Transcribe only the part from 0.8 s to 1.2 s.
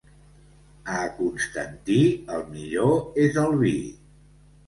A